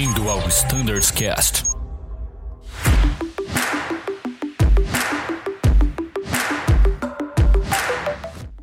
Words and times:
Bem-vindo 0.00 0.30
ao 0.30 0.38
Standards 0.48 1.10
Cast. 1.10 1.62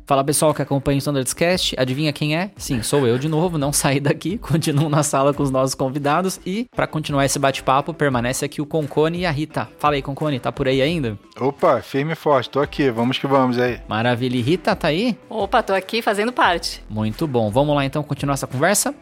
Fala 0.04 0.24
pessoal 0.24 0.52
que 0.52 0.60
acompanha 0.60 0.96
o 0.96 0.98
Standards 0.98 1.32
Cast, 1.32 1.76
adivinha 1.78 2.12
quem 2.12 2.36
é? 2.36 2.50
Sim, 2.56 2.82
sou 2.82 3.06
eu 3.06 3.16
de 3.20 3.28
novo, 3.28 3.56
não 3.56 3.72
saí 3.72 4.00
daqui, 4.00 4.36
continuo 4.42 4.88
na 4.88 5.04
sala 5.04 5.32
com 5.32 5.44
os 5.44 5.50
nossos 5.52 5.76
convidados 5.76 6.40
e 6.44 6.66
para 6.74 6.88
continuar 6.88 7.24
esse 7.24 7.38
bate-papo 7.38 7.94
permanece 7.94 8.44
aqui 8.44 8.60
o 8.60 8.66
Concone 8.66 9.20
e 9.20 9.26
a 9.26 9.30
Rita. 9.30 9.68
Fala 9.78 9.94
aí 9.94 10.02
Concone, 10.02 10.40
tá 10.40 10.50
por 10.50 10.66
aí 10.66 10.82
ainda? 10.82 11.16
Opa, 11.38 11.80
firme 11.80 12.14
e 12.14 12.16
forte, 12.16 12.50
tô 12.50 12.58
aqui, 12.58 12.90
vamos 12.90 13.16
que 13.16 13.28
vamos 13.28 13.60
aí. 13.60 13.80
Maravilha, 13.86 14.36
e 14.36 14.42
Rita, 14.42 14.74
tá 14.74 14.88
aí? 14.88 15.16
Opa, 15.30 15.62
tô 15.62 15.72
aqui 15.72 16.02
fazendo 16.02 16.32
parte. 16.32 16.82
Muito 16.90 17.28
bom, 17.28 17.48
vamos 17.48 17.76
lá 17.76 17.84
então 17.84 18.02
continuar 18.02 18.34
essa 18.34 18.48
conversa? 18.48 18.92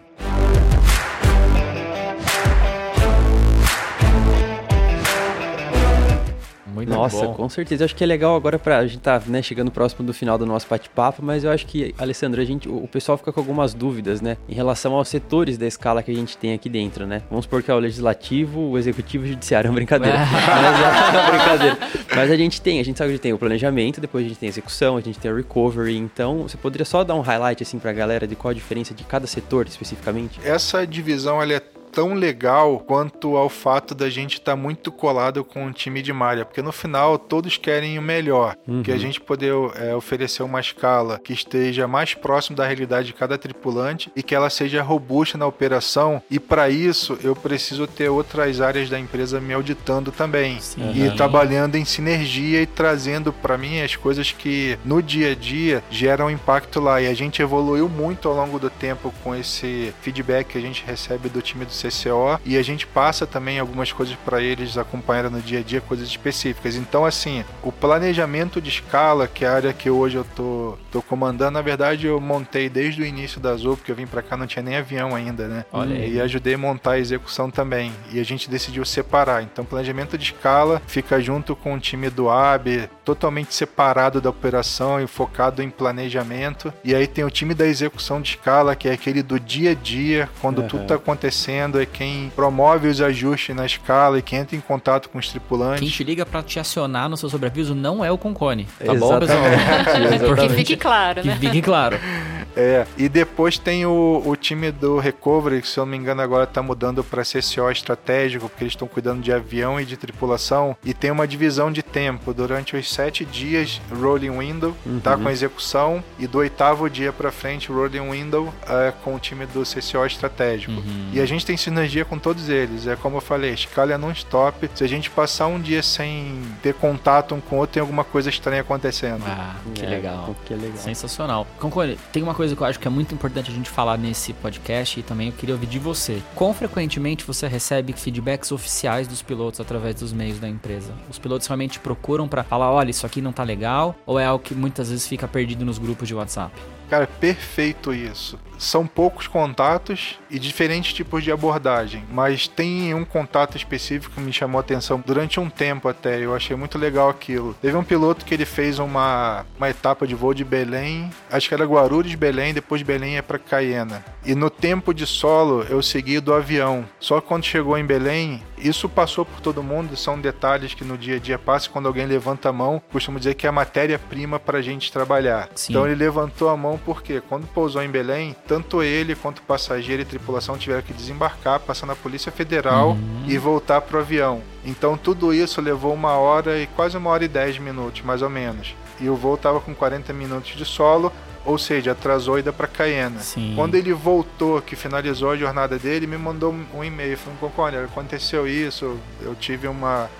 Nossa, 6.97 7.27
bom. 7.27 7.35
com 7.35 7.49
certeza. 7.49 7.83
Eu 7.83 7.87
acho 7.87 7.97
que 7.97 8.05
é 8.05 8.07
legal 8.07 8.35
agora 8.37 8.59
pra 8.59 8.79
a 8.79 8.87
gente 8.87 9.01
tá 9.01 9.21
né, 9.27 9.43
chegando 9.43 9.71
próximo 9.71 10.07
do 10.07 10.13
final 10.13 10.39
do 10.39 10.47
nosso 10.47 10.67
bate-papo, 10.69 11.23
mas 11.23 11.45
eu 11.45 11.51
acho 11.51 11.67
que, 11.67 11.95
Alessandro, 11.99 12.41
a 12.41 12.45
gente, 12.45 12.69
o 12.69 12.89
pessoal 12.89 13.17
fica 13.19 13.33
com 13.33 13.41
algumas 13.41 13.75
dúvidas, 13.75 14.21
né? 14.21 14.37
Em 14.49 14.55
relação 14.55 14.95
aos 14.95 15.09
setores 15.09 15.57
da 15.59 15.67
escala 15.67 16.03
que 16.03 16.11
a 16.11 16.15
gente 16.15 16.37
tem 16.37 16.53
aqui 16.53 16.69
dentro, 16.69 17.07
né? 17.07 17.23
Vamos 17.31 17.45
supor 17.45 17.63
que 17.63 17.71
é 17.71 17.75
o 17.75 17.79
legislativo, 17.79 18.61
o 18.61 18.79
executivo 18.79 19.25
e 19.25 19.29
o 19.29 19.31
judiciário. 19.33 19.67
É 19.67 19.71
uma 19.71 19.75
brincadeira. 19.75 20.17
mas, 20.31 21.15
é 21.15 21.21
uma 21.21 21.31
brincadeira. 21.31 21.79
Mas 22.15 22.31
a 22.31 22.37
gente 22.37 22.61
tem, 22.61 22.79
a 22.79 22.85
gente 22.85 22.97
sabe 22.97 23.09
que 23.09 23.13
a 23.13 23.17
gente 23.17 23.23
tem 23.23 23.33
o 23.33 23.39
planejamento, 23.39 24.01
depois 24.01 24.25
a 24.25 24.29
gente 24.29 24.39
tem 24.39 24.47
a 24.47 24.51
execução, 24.51 24.97
a 24.97 25.01
gente 25.01 25.19
tem 25.19 25.31
a 25.31 25.35
recovery. 25.35 25.97
Então, 25.97 26.43
você 26.43 26.57
poderia 26.57 26.85
só 26.85 27.03
dar 27.03 27.15
um 27.15 27.21
highlight 27.21 27.63
assim 27.63 27.79
pra 27.79 27.93
galera 27.93 28.27
de 28.27 28.37
qual 28.37 28.51
a 28.51 28.55
diferença 28.55 28.95
de 28.95 29.03
cada 29.03 29.27
setor 29.27 29.67
especificamente? 29.67 30.39
Essa 30.45 30.87
divisão 30.87 31.43
ela 31.43 31.55
é 31.55 31.61
tão 31.97 32.13
legal 32.13 32.79
quanto 32.81 33.39
ao 33.39 33.49
fato 33.49 33.95
da 33.95 34.11
gente 34.11 34.35
estar 34.35 34.55
muito 34.55 34.93
colado 34.93 35.43
com 35.43 35.67
o 35.67 35.73
time 35.73 36.03
de 36.03 36.13
malha, 36.13 36.45
porque 36.45 36.61
no 36.61 36.71
final 36.71 37.19
todos 37.19 37.57
querem 37.57 37.99
o 37.99 38.03
melhor, 38.03 38.55
que 38.85 38.93
a 38.93 38.99
gente 38.99 39.19
poder 39.19 39.55
é, 39.77 39.95
oferecer 39.95 40.43
uma 40.43 40.61
escala 40.61 41.19
que 41.19 41.33
esteja 41.33 41.89
mais 41.89 42.13
próximo 42.13 42.55
da 42.55 42.67
realidade 42.67 43.07
de 43.07 43.15
cada 43.15 43.39
tripulante 43.39 44.13
e 44.15 44.23
que 44.23 44.35
ela 44.35 44.51
seja 44.51 44.83
robusta 44.83 45.39
na 45.39 45.47
operação. 45.47 46.23
E 46.31 46.39
para 46.39 46.69
isso 46.69 47.17
eu 47.23 47.35
preciso 47.35 47.87
ter 47.87 48.11
outras 48.11 48.61
áreas 48.61 48.91
da 48.91 49.01
empresa 49.01 49.41
me 49.41 49.55
auditando 49.55 50.13
também 50.13 50.61
Sim. 50.61 50.93
e 50.95 51.17
trabalhando 51.17 51.77
em 51.77 51.85
sinergia 51.87 52.61
e 52.61 52.67
trazendo 52.67 53.33
para 53.33 53.57
mim 53.57 53.81
as 53.81 53.97
coisas 53.97 54.33
que 54.33 54.79
no 54.85 55.03
dia 55.03 55.33
a 55.33 55.35
dia 55.35 55.83
geram 55.91 56.31
impacto 56.31 56.79
lá. 56.79 57.01
E 57.01 57.07
a 57.07 57.15
gente 57.15 57.41
evoluiu 57.41 57.89
muito 57.89 58.29
ao 58.29 58.35
longo 58.35 58.59
do 58.59 58.69
tempo 58.69 59.15
com 59.25 59.35
esse 59.35 59.95
feedback 60.03 60.49
que 60.49 60.59
a 60.59 60.61
gente 60.61 60.85
recebe 60.85 61.31
do 61.31 61.41
time 61.41 61.65
do 61.65 61.73
CCO 61.89 62.41
e 62.45 62.57
a 62.57 62.63
gente 62.63 62.87
passa 62.87 63.27
também 63.27 63.59
algumas 63.59 63.93
coisas 63.93 64.17
para 64.25 64.41
eles 64.41 64.77
acompanhar 64.77 65.31
no 65.31 65.41
dia 65.41 65.61
a 65.61 65.63
dia, 65.63 65.81
coisas 65.81 66.09
específicas. 66.09 66.77
Então, 66.77 67.05
assim, 67.05 67.45
o 67.63 67.73
planejamento 67.73 68.61
de 68.61 68.69
escala, 68.69 69.27
que 69.27 69.45
é 69.45 69.49
a 69.49 69.55
área 69.55 69.73
que 69.73 69.91
hoje 69.91 70.17
eu 70.17 70.25
tô, 70.25 70.79
tô 70.91 71.03
comandando, 71.03 71.53
na 71.53 71.63
verdade 71.63 72.07
eu 72.07 72.21
montei 72.21 72.69
desde 72.69 73.03
o 73.03 73.05
início 73.05 73.41
da 73.41 73.51
Azul, 73.51 73.77
porque 73.77 73.91
eu 73.91 73.97
vim 73.97 74.07
para 74.07 74.23
cá 74.23 74.37
não 74.37 74.47
tinha 74.47 74.63
nem 74.63 74.77
avião 74.77 75.15
ainda, 75.15 75.49
né? 75.49 75.65
Olha 75.73 75.97
aí. 75.97 76.15
E 76.15 76.21
ajudei 76.21 76.55
a 76.55 76.59
montar 76.59 76.93
a 76.93 76.99
execução 76.99 77.51
também. 77.51 77.93
E 78.13 78.21
a 78.21 78.25
gente 78.25 78.51
decidiu 78.51 78.85
separar. 78.85 79.43
Então, 79.43 79.65
planejamento 79.65 80.17
de 80.17 80.25
escala 80.25 80.83
fica 80.87 81.21
junto 81.21 81.55
com 81.55 81.75
o 81.75 81.81
time 81.81 82.11
do 82.11 82.29
AB, 82.29 82.89
totalmente 83.07 83.55
separado 83.55 84.21
da 84.21 84.29
operação 84.29 85.01
e 85.01 85.07
focado 85.07 85.63
em 85.63 85.71
planejamento. 85.71 86.75
E 86.85 86.93
aí 86.93 87.07
tem 87.07 87.25
o 87.25 87.31
time 87.31 87.55
da 87.55 87.65
execução 87.65 88.21
de 88.21 88.31
escala, 88.31 88.75
que 88.75 88.89
é 88.89 88.93
aquele 88.93 89.23
do 89.23 89.39
dia 89.39 89.71
a 89.71 89.75
dia, 89.75 90.29
quando 90.43 90.59
Aham. 90.59 90.69
tudo 90.69 90.83
está 90.83 90.97
acontecendo, 90.97 91.81
é 91.81 91.87
quem 91.87 92.31
promove 92.35 92.89
os 92.89 93.01
ajustes 93.01 93.55
na 93.55 93.65
escala 93.65 94.19
e 94.19 94.23
quem 94.23 94.41
entra 94.41 94.57
em 94.57 94.61
contato 94.61 95.09
com 95.09 95.19
os 95.19 95.29
tripulantes. 95.29 95.81
Quem 95.81 95.89
te 95.89 96.03
liga 96.03 96.27
pra 96.27 96.43
te 96.43 96.59
acionar 96.59 97.09
no 97.09 97.17
seu 97.17 97.31
sobreaviso 97.31 97.75
não 97.77 98.05
é 98.05 98.11
o 98.11 98.19
Concone, 98.19 98.67
tá 98.85 98.93
bom, 98.95 99.19
pessoal? 99.21 99.39
Exatamente, 99.47 100.09
Que 100.09 100.15
exatamente. 100.17 100.55
fique 100.57 100.77
claro, 100.77 101.23
Que 101.23 101.29
né? 101.29 101.37
fique 101.41 101.63
claro. 101.63 101.99
É, 102.57 102.87
e 102.97 103.09
depois 103.09 103.59
tem 103.59 103.85
o, 103.85 104.23
o 104.25 104.35
time 104.35 104.71
do 104.73 104.99
Recovery, 104.99 105.61
que 105.61 105.69
se 105.69 105.79
eu 105.79 105.85
não 105.85 105.91
me 105.91 105.97
engano 105.99 106.23
agora 106.23 106.47
tá 106.47 106.63
mudando 106.63 107.05
para 107.05 107.23
CCO 107.23 107.71
estratégico, 107.71 108.49
porque 108.49 108.65
eles 108.65 108.73
estão 108.73 108.89
cuidando 108.89 109.21
de 109.21 109.33
avião 109.33 109.81
e 109.81 109.85
de 109.85 109.97
tripulação, 109.97 110.77
e 110.85 110.95
tem 110.95 111.11
uma 111.11 111.27
divisão 111.27 111.71
de 111.71 111.83
tempo, 111.83 112.33
durante 112.33 112.77
os 112.77 112.93
sete 112.93 113.25
dias, 113.25 113.81
rolling 114.01 114.39
window, 114.39 114.75
tá 115.03 115.17
com 115.17 115.29
a 115.29 115.33
execução, 115.33 116.03
e 116.19 116.27
do 116.27 116.39
oitavo 116.39 116.89
dia 116.89 117.13
para 117.13 117.31
frente, 117.31 117.71
rolling 117.71 118.11
window, 118.11 118.53
é, 118.69 118.93
com 119.05 119.15
o 119.15 119.19
time 119.19 119.47
do 119.47 119.63
CCO 119.63 120.07
estratégico. 120.07 120.83
E 121.13 121.21
a 121.21 121.27
gente 121.27 121.45
tem 121.45 121.57
sinergia 121.57 122.05
com 122.05 122.19
todos 122.19 122.49
eles, 122.49 122.87
é 122.87 122.97
como 122.97 123.19
eu 123.19 123.21
falei, 123.21 123.53
escala 123.53 123.93
é 123.93 123.99
non-stop, 123.99 124.71
se 124.75 124.83
a 124.83 124.89
gente 124.89 125.11
passar 125.11 125.47
um 125.47 125.61
dia 125.61 125.83
sem 125.83 126.41
ter 126.63 126.75
contato 126.75 127.35
um 127.35 127.41
com 127.41 127.57
o 127.57 127.59
outro, 127.59 127.75
tem 127.75 127.81
alguma 127.81 128.05
coisa 128.05 128.29
estranha 128.29 128.61
acontecendo. 128.61 129.23
Ah, 129.27 129.57
que 129.75 129.85
É, 129.85 129.89
legal. 129.89 130.37
Que 130.45 130.55
legal. 130.55 130.79
Sensacional. 130.79 131.47
Concone, 131.59 131.99
tem 132.13 132.23
uma 132.23 132.35
coisa 132.35 132.46
que 132.55 132.63
eu 132.63 132.67
acho 132.67 132.79
que 132.79 132.87
é 132.87 132.91
muito 132.91 133.15
importante 133.15 133.51
a 133.51 133.55
gente 133.55 133.71
falar 133.71 133.97
nesse 133.97 134.33
podcast 134.35 135.01
e 135.01 135.03
também 135.03 135.29
eu 135.29 135.33
queria 135.33 135.55
ouvir 135.55 135.67
de 135.67 135.79
você. 135.79 136.23
Quão 136.35 136.53
frequentemente 136.53 137.25
você 137.25 137.49
recebe 137.49 137.93
feedbacks 137.95 138.53
oficiais 138.53 139.09
dos 139.09 139.23
pilotos 139.23 139.59
através 139.59 139.97
dos 139.97 140.13
meios 140.13 140.39
da 140.39 140.49
empresa? 140.49 140.93
Os 141.11 141.19
pilotos 141.19 141.47
realmente 141.47 141.81
procuram 141.81 142.29
pra 142.29 142.45
falar, 142.45 142.71
olha, 142.71 142.91
isso 142.91 143.07
aqui 143.07 143.23
não 143.23 143.33
tá 143.33 143.43
legal? 143.43 143.97
Ou 144.05 144.21
é 144.21 144.27
algo 144.27 144.45
que 144.45 144.55
muitas 144.55 144.91
vezes 144.91 145.09
fica 145.09 145.27
perdido 145.27 145.65
nos 145.65 145.79
grupos 145.79 146.07
de 146.07 146.15
WhatsApp? 146.15 146.53
Cara, 146.89 147.07
perfeito 147.07 147.93
isso. 147.93 148.39
São 148.59 148.87
poucos 148.87 149.27
contatos 149.27 150.19
e 150.31 150.39
diferentes 150.39 150.93
tipos 150.93 151.23
de 151.23 151.31
abordagem, 151.31 152.05
mas 152.11 152.49
tem 152.49 152.95
um 152.95 153.05
contato 153.05 153.57
específico 153.57 154.15
que 154.15 154.21
me 154.21 154.33
chamou 154.33 154.59
a 154.59 154.61
atenção 154.63 155.03
durante 155.05 155.39
um 155.39 155.51
tempo 155.51 155.89
até. 155.89 156.19
Eu 156.19 156.35
achei 156.35 156.57
muito 156.57 156.79
legal 156.79 157.09
aquilo. 157.09 157.55
Teve 157.61 157.77
um 157.77 157.85
piloto 157.85 158.25
que 158.25 158.33
ele 158.33 158.47
fez 158.47 158.79
uma, 158.79 159.45
uma 159.59 159.69
etapa 159.69 160.07
de 160.07 160.15
voo 160.15 160.33
de 160.33 160.45
Belém, 160.45 161.11
acho 161.31 161.49
que 161.49 161.55
era 161.55 161.67
Guarulhos, 161.67 162.15
Belém, 162.15 162.55
depois 162.55 162.81
de 162.81 162.85
Belém 162.85 163.19
é 163.19 163.23
para 163.23 163.39
Caiena. 163.39 164.03
E 164.25 164.35
no 164.35 164.49
tempo 164.49 164.95
de 164.95 165.07
solo 165.07 165.67
eu 165.69 165.83
segui 165.83 166.19
do 166.19 166.33
avião. 166.33 166.85
Só 166.99 167.21
que 167.21 167.29
quando 167.29 167.45
chegou 167.45 167.77
em 167.77 167.85
Belém, 167.85 168.43
isso 168.59 168.89
passou 168.89 169.25
por 169.25 169.41
todo 169.41 169.63
mundo, 169.63 169.97
são 169.97 170.21
detalhes 170.21 170.75
que 170.75 170.85
no 170.85 170.97
dia 170.97 171.17
a 171.17 171.19
dia 171.19 171.39
passa. 171.39 171.69
Quando 171.69 171.87
alguém 171.87 172.07
levanta 172.07 172.49
a 172.49 172.53
mão, 172.53 172.83
costumo 172.91 173.19
dizer 173.19 173.35
que 173.35 173.47
é 173.47 173.49
a 173.49 173.53
matéria-prima 173.53 174.39
para 174.39 174.59
a 174.59 174.63
gente 174.63 174.93
trabalhar. 174.93 175.49
Sim. 175.55 175.73
Então 175.73 175.87
ele 175.87 175.95
levantou 175.95 176.49
a 176.49 176.57
mão 176.57 176.79
porque 176.85 177.21
quando 177.21 177.47
pousou 177.47 177.83
em 177.83 177.91
Belém, 177.91 178.35
tanto 178.47 178.83
ele 178.83 179.15
quanto 179.15 179.39
o 179.39 179.43
passageiro 179.43 180.03
e 180.03 180.05
tripulação 180.05 180.57
tiveram 180.57 180.83
que 180.83 180.93
desembarcar, 180.93 181.61
passar 181.61 181.87
na 181.87 181.97
Polícia 181.97 182.33
Federal 182.33 182.97
e 183.27 183.37
voltar 183.39 183.81
pro 183.81 183.99
avião. 183.99 184.43
Então 184.65 184.97
tudo 184.97 185.33
isso 185.33 185.61
levou 185.61 185.95
uma 185.95 186.13
hora 186.13 186.59
e 186.59 186.67
quase 186.67 186.97
uma 186.97 187.11
hora 187.11 187.25
e 187.25 187.29
dez 187.29 187.59
minutos, 187.59 188.03
mais 188.03 188.23
ou 188.23 188.31
menos. 188.31 188.75
E 189.01 189.09
o 189.09 189.15
voo 189.15 189.37
tava 189.37 189.61
com 189.61 189.75
40 189.75 190.13
minutos 190.13 190.57
de 190.57 190.65
solo, 190.65 191.13
ou 191.47 191.57
seja, 191.57 191.93
atrasou 191.93 192.35
a 192.35 192.41
ida 192.41 192.53
para 192.53 192.67
Cayena. 192.67 193.21
Sim. 193.21 193.55
Quando 193.55 193.77
ele 193.77 193.93
voltou, 193.93 194.61
que 194.61 194.75
finalizou 194.77 195.31
a 195.31 195.37
jornada 195.37 195.79
dele, 195.79 196.07
me 196.07 196.19
mandou 196.19 196.55
um 196.75 196.85
e-mail 196.85 197.17
falando: 197.17 197.39
Concone, 197.39 197.77
aconteceu 197.77 198.47
isso, 198.47 198.99
eu 199.23 199.35
tive 199.37 199.69
uma 199.69 200.11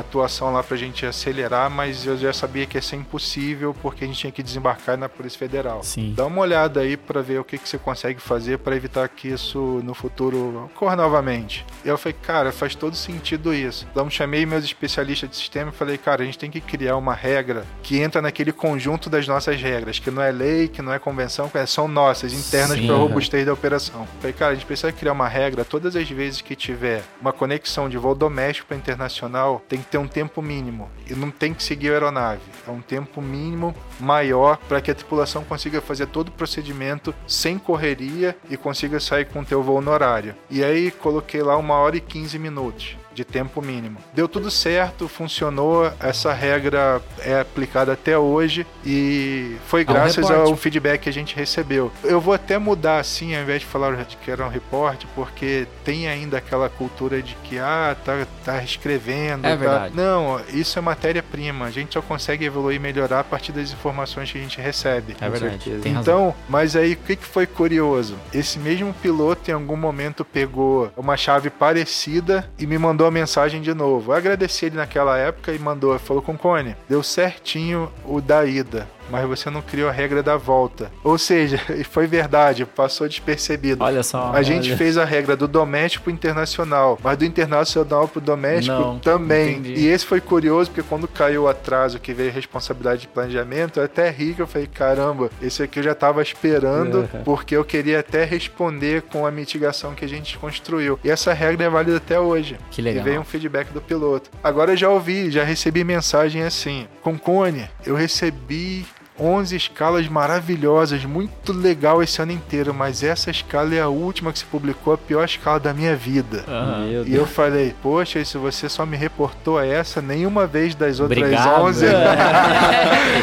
atuação 0.00 0.52
lá 0.52 0.62
pra 0.62 0.76
gente 0.76 1.06
acelerar, 1.06 1.70
mas 1.70 2.06
eu 2.06 2.16
já 2.16 2.32
sabia 2.32 2.66
que 2.66 2.76
ia 2.76 2.82
ser 2.82 2.96
impossível 2.96 3.74
porque 3.82 4.04
a 4.04 4.06
gente 4.06 4.18
tinha 4.18 4.32
que 4.32 4.42
desembarcar 4.42 4.96
na 4.96 5.08
Polícia 5.08 5.38
Federal. 5.38 5.82
Sim. 5.82 6.14
Dá 6.16 6.26
uma 6.26 6.40
olhada 6.40 6.80
aí 6.80 6.96
pra 6.96 7.20
ver 7.20 7.38
o 7.38 7.44
que, 7.44 7.58
que 7.58 7.68
você 7.68 7.78
consegue 7.78 8.20
fazer 8.20 8.58
pra 8.58 8.76
evitar 8.76 9.08
que 9.08 9.28
isso 9.28 9.80
no 9.84 9.94
futuro 9.94 10.64
ocorra 10.66 10.96
novamente. 10.96 11.64
E 11.84 11.88
eu 11.88 11.98
falei, 11.98 12.16
cara, 12.22 12.52
faz 12.52 12.74
todo 12.74 12.96
sentido 12.96 13.54
isso. 13.54 13.86
Então 13.90 14.08
chamei 14.10 14.46
meus 14.46 14.64
especialistas 14.64 15.28
de 15.30 15.36
sistema 15.36 15.70
e 15.70 15.74
falei, 15.74 15.98
cara, 15.98 16.22
a 16.22 16.26
gente 16.26 16.38
tem 16.38 16.50
que 16.50 16.60
criar 16.60 16.96
uma 16.96 17.14
regra 17.14 17.64
que 17.82 17.98
entra 17.98 18.20
naquele 18.20 18.52
conjunto 18.52 19.08
das 19.08 19.26
nossas 19.26 19.60
regras, 19.60 19.98
que 19.98 20.10
não 20.10 20.22
é 20.22 20.30
lei, 20.30 20.68
que 20.68 20.82
não 20.82 20.92
é 20.92 20.98
convenção, 20.98 21.48
que 21.48 21.64
são 21.66 21.88
nossas, 21.88 22.32
internas 22.32 22.80
para 22.80 22.94
robustez 22.94 23.46
da 23.46 23.52
operação. 23.52 24.06
Falei, 24.20 24.32
cara, 24.32 24.52
a 24.52 24.54
gente 24.54 24.66
precisa 24.66 24.92
criar 24.92 25.12
uma 25.12 25.28
regra 25.28 25.64
todas 25.64 25.96
as 25.96 26.08
vezes 26.08 26.40
que 26.40 26.54
tiver 26.54 27.02
uma 27.20 27.32
conexão 27.32 27.88
de 27.88 27.96
voo 27.96 28.14
doméstico 28.14 28.68
para 28.68 28.76
internacional, 28.76 29.62
tem 29.68 29.83
que 29.84 29.90
ter 29.90 29.98
um 29.98 30.08
tempo 30.08 30.42
mínimo. 30.42 30.90
E 31.08 31.14
não 31.14 31.30
tem 31.30 31.54
que 31.54 31.62
seguir 31.62 31.90
a 31.90 31.92
aeronave. 31.92 32.42
É 32.66 32.70
um 32.70 32.80
tempo 32.80 33.20
mínimo 33.20 33.74
maior 34.00 34.56
para 34.68 34.80
que 34.80 34.90
a 34.90 34.94
tripulação 34.94 35.44
consiga 35.44 35.80
fazer 35.80 36.06
todo 36.06 36.28
o 36.28 36.32
procedimento 36.32 37.14
sem 37.26 37.58
correria 37.58 38.36
e 38.50 38.56
consiga 38.56 38.98
sair 38.98 39.26
com 39.26 39.40
o 39.40 39.44
teu 39.44 39.62
voo 39.62 39.80
no 39.80 39.90
horário. 39.90 40.34
E 40.50 40.64
aí 40.64 40.90
coloquei 40.90 41.42
lá 41.42 41.56
uma 41.56 41.74
hora 41.74 41.96
e 41.96 42.00
15 42.00 42.38
minutos. 42.38 42.96
De 43.14 43.24
tempo 43.24 43.62
mínimo. 43.62 43.98
Deu 44.12 44.28
tudo 44.28 44.50
certo, 44.50 45.08
funcionou, 45.08 45.90
essa 46.00 46.32
regra 46.32 47.00
é 47.20 47.40
aplicada 47.40 47.92
até 47.92 48.18
hoje 48.18 48.66
e 48.84 49.56
foi 49.66 49.82
um 49.82 49.86
graças 49.86 50.30
ao 50.30 50.56
feedback 50.56 51.02
que 51.02 51.08
a 51.08 51.12
gente 51.12 51.36
recebeu. 51.36 51.90
Eu 52.02 52.20
vou 52.20 52.34
até 52.34 52.58
mudar 52.58 52.98
assim, 52.98 53.34
ao 53.34 53.42
invés 53.42 53.60
de 53.60 53.66
falar 53.66 53.94
que 54.04 54.30
era 54.30 54.44
um 54.44 54.48
reporte, 54.48 55.06
porque 55.14 55.66
tem 55.84 56.08
ainda 56.08 56.38
aquela 56.38 56.68
cultura 56.68 57.22
de 57.22 57.34
que, 57.44 57.58
ah, 57.58 57.96
tá, 58.04 58.26
tá 58.44 58.62
escrevendo. 58.62 59.46
É 59.46 59.50
tá- 59.50 59.56
verdade. 59.56 59.96
Não, 59.96 60.40
isso 60.52 60.78
é 60.78 60.82
matéria-prima. 60.82 61.66
A 61.66 61.70
gente 61.70 61.94
só 61.94 62.02
consegue 62.02 62.44
evoluir 62.44 62.76
e 62.76 62.78
melhorar 62.78 63.20
a 63.20 63.24
partir 63.24 63.52
das 63.52 63.72
informações 63.72 64.30
que 64.30 64.38
a 64.38 64.40
gente 64.40 64.60
recebe. 64.60 65.16
É 65.20 65.28
verdade. 65.28 65.62
certeza. 65.62 65.82
Tem 65.82 65.92
razão. 65.92 66.14
Então, 66.14 66.34
mas 66.48 66.76
aí 66.76 66.94
o 66.94 66.96
que, 66.96 67.16
que 67.16 67.24
foi 67.24 67.46
curioso? 67.46 68.16
Esse 68.32 68.58
mesmo 68.58 68.92
piloto 68.94 69.50
em 69.50 69.54
algum 69.54 69.76
momento 69.76 70.24
pegou 70.24 70.92
uma 70.96 71.16
chave 71.16 71.50
parecida 71.50 72.48
e 72.58 72.66
me 72.66 72.78
mandou 72.78 73.03
a 73.06 73.10
mensagem 73.10 73.60
de 73.60 73.74
novo. 73.74 74.12
Eu 74.12 74.16
agradeci 74.16 74.66
ele 74.66 74.76
naquela 74.76 75.18
época 75.18 75.52
e 75.52 75.58
mandou, 75.58 75.98
falou 75.98 76.22
com 76.22 76.36
Cone, 76.36 76.76
deu 76.88 77.02
certinho 77.02 77.90
o 78.04 78.20
da 78.20 78.44
ida. 78.44 78.88
Mas 79.10 79.26
você 79.26 79.50
não 79.50 79.60
criou 79.62 79.88
a 79.88 79.92
regra 79.92 80.22
da 80.22 80.36
volta. 80.36 80.90
Ou 81.02 81.18
seja, 81.18 81.58
foi 81.90 82.06
verdade, 82.06 82.64
passou 82.64 83.08
despercebido. 83.08 83.82
Olha 83.84 84.02
só. 84.02 84.32
A 84.32 84.42
gente 84.42 84.68
olha. 84.68 84.76
fez 84.76 84.96
a 84.98 85.04
regra 85.04 85.36
do 85.36 85.46
doméstico 85.46 86.04
pro 86.04 86.12
internacional, 86.12 86.98
mas 87.02 87.16
do 87.18 87.24
internacional 87.24 88.08
pro 88.08 88.20
doméstico 88.20 88.76
Não, 88.76 88.98
também. 88.98 89.52
entendi. 89.58 89.74
E 89.80 89.86
esse 89.86 90.04
foi 90.06 90.20
curioso, 90.20 90.70
porque 90.70 90.86
quando 90.88 91.06
caiu 91.06 91.42
o 91.44 91.48
atraso 91.48 91.98
que 91.98 92.12
veio 92.12 92.32
responsabilidade 92.32 93.02
de 93.02 93.08
planejamento, 93.08 93.78
eu 93.80 93.84
até 93.84 94.10
ri 94.10 94.34
que 94.34 94.42
eu 94.42 94.46
falei, 94.46 94.66
caramba, 94.66 95.30
esse 95.40 95.62
aqui 95.62 95.78
eu 95.80 95.82
já 95.84 95.94
tava 95.94 96.22
esperando, 96.22 96.98
Uhum. 97.14 97.22
porque 97.24 97.56
eu 97.56 97.64
queria 97.64 98.00
até 98.00 98.24
responder 98.24 99.02
com 99.02 99.26
a 99.26 99.30
mitigação 99.30 99.94
que 99.94 100.04
a 100.04 100.08
gente 100.08 100.36
construiu. 100.38 100.98
E 101.04 101.10
essa 101.10 101.32
regra 101.32 101.64
é 101.66 101.68
válida 101.68 101.96
até 101.98 102.18
hoje. 102.18 102.56
Que 102.70 102.80
legal. 102.82 103.02
E 103.02 103.04
veio 103.04 103.20
um 103.20 103.24
feedback 103.24 103.68
do 103.72 103.80
piloto. 103.80 104.30
Agora 104.42 104.72
eu 104.72 104.76
já 104.76 104.88
ouvi, 104.88 105.30
já 105.30 105.44
recebi 105.44 105.84
mensagem 105.84 106.42
assim: 106.42 106.86
Concone, 107.02 107.68
eu 107.86 107.94
recebi 107.94 108.86
11 109.18 109.54
escalas 109.54 110.08
maravilhosas, 110.08 111.04
muito 111.04 111.52
legal 111.52 112.02
esse 112.02 112.20
ano 112.20 112.32
inteiro, 112.32 112.74
mas 112.74 113.02
essa 113.02 113.30
escala 113.30 113.74
é 113.74 113.80
a 113.80 113.88
última 113.88 114.32
que 114.32 114.40
se 114.40 114.44
publicou, 114.44 114.92
a 114.92 114.98
pior 114.98 115.24
escala 115.24 115.60
da 115.60 115.72
minha 115.72 115.94
vida. 115.94 116.44
Meu 116.88 117.06
E 117.06 117.14
eu 117.14 117.26
falei, 117.26 117.74
poxa, 117.82 118.18
e 118.18 118.24
se 118.24 118.36
você 118.36 118.68
só 118.68 118.84
me 118.84 118.96
reportou 118.96 119.60
essa, 119.60 120.02
nenhuma 120.02 120.46
vez 120.46 120.74
das 120.74 120.98
outras 120.98 121.18
Obrigado. 121.18 121.62
11. 121.62 121.86